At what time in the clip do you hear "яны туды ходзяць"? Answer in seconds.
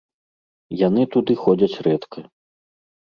0.87-1.79